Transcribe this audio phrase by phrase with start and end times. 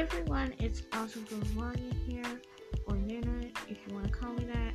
[0.00, 2.40] Everyone, it's Awesome Vloggy here,
[2.86, 4.74] or Nuna, if you want to call me that.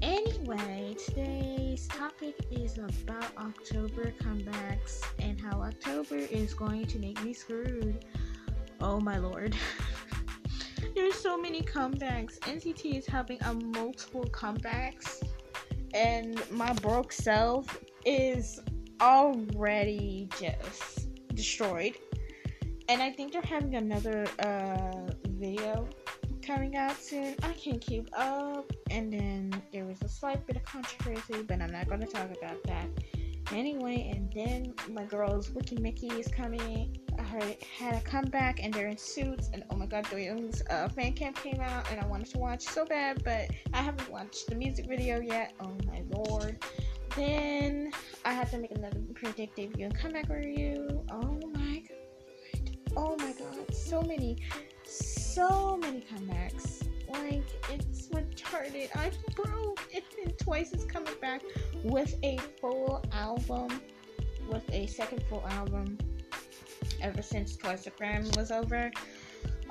[0.00, 7.34] Anyway, today's topic is about October comebacks and how October is going to make me
[7.34, 8.06] screwed.
[8.80, 9.54] Oh my lord.
[10.94, 12.38] There's so many comebacks.
[12.38, 15.22] NCT is having a multiple comebacks,
[15.92, 18.58] and my broke self is
[19.02, 21.98] already just destroyed
[22.90, 25.88] and I think they're having another uh, video
[26.42, 27.36] coming out soon.
[27.44, 28.72] I can't keep up.
[28.90, 32.28] And then there was a slight bit of controversy, but I'm not going to talk
[32.36, 32.88] about that.
[33.52, 36.98] Anyway, and then my girls Weki Meki is coming.
[37.16, 39.50] I heard had a comeback and they're in suits.
[39.52, 42.84] And oh my god, Doyoung's uh, fancam came out and I wanted to watch so
[42.84, 45.52] bad, but I haven't watched the music video yet.
[45.60, 46.58] Oh my lord.
[47.14, 47.92] Then
[48.24, 51.04] I have to make another predict debut and comeback review.
[51.12, 51.40] Oh
[52.96, 54.36] oh my god, so many,
[54.84, 56.86] so many comebacks.
[57.08, 58.88] Like, it's retarded.
[58.94, 59.80] I'm broke.
[59.92, 61.42] And Twice is coming back
[61.82, 63.80] with a full album,
[64.48, 65.98] with a second full album
[67.02, 68.90] ever since Twice the Gram was over.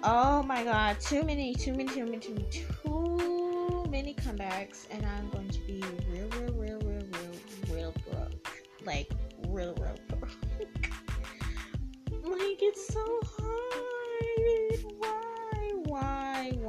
[0.03, 5.05] Oh my god, too many, too many, too many, too many, too many comebacks, and
[5.05, 8.65] I'm going to be real, real, real, real, real, real broke.
[8.85, 9.11] Like,
[9.47, 9.97] real, real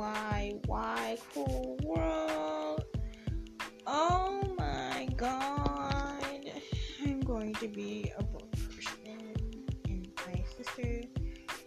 [0.01, 2.85] why, why, cool world?
[3.87, 6.51] Oh my god.
[7.05, 9.35] I'm going to be a broke person,
[9.85, 11.03] and my sister,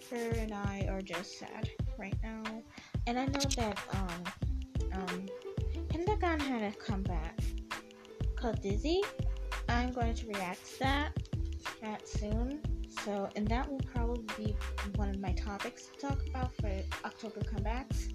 [0.10, 2.42] her and I are just sad right now.
[3.06, 4.24] And I know that, um,
[4.94, 5.26] um,
[5.90, 7.40] Pentagon had a comeback
[8.36, 9.04] called Daisy.
[9.70, 11.18] I'm going to react to that,
[11.84, 12.62] that soon.
[13.04, 14.56] So, and that will probably be
[14.96, 16.72] one of my topics to talk about for
[17.04, 18.14] October comebacks.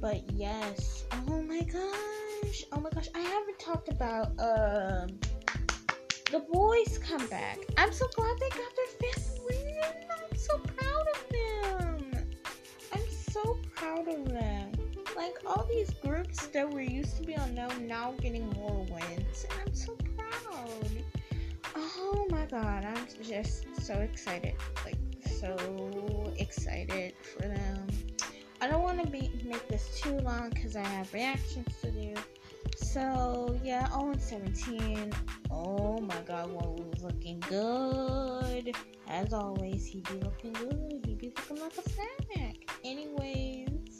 [0.00, 5.18] But yes, oh my gosh, oh my gosh, I haven't talked about um
[6.30, 7.58] The Boyz comeback.
[7.76, 9.80] I'm so glad they got their fifth win.
[10.10, 12.26] I'm so proud of them.
[12.92, 14.72] I'm so proud of them.
[15.14, 19.60] Like all these groups that were used to be unknown now getting more wins, and
[19.68, 21.19] I'm so proud.
[21.82, 24.52] Oh my god, I'm just so excited.
[24.84, 25.56] Like so
[26.36, 27.86] excited for them.
[28.60, 32.14] I don't want to be make this too long because I have reactions to do.
[32.76, 35.10] So yeah, Owen 17.
[35.50, 38.76] Oh my god, one was looking good.
[39.08, 41.02] As always, he be looking good.
[41.06, 42.56] He be looking like a snack.
[42.84, 43.98] Anyways,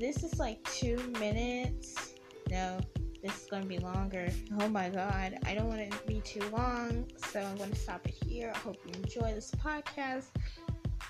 [0.00, 2.14] this is like two minutes.
[2.50, 2.80] No,
[3.24, 4.28] this is gonna be longer.
[4.60, 8.06] Oh my god, I don't want it to be too long, so I'm gonna stop
[8.06, 8.52] it here.
[8.54, 10.26] I hope you enjoy this podcast.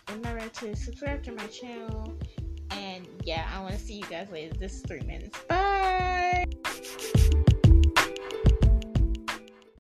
[0.09, 2.17] Remember to subscribe to my channel.
[2.71, 4.55] And yeah, I want to see you guys later.
[4.57, 5.41] This is three minutes.
[5.49, 6.47] Bye.